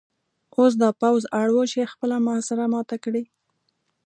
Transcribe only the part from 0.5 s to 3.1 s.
اوس دا پوځ اړ و چې خپله محاصره ماته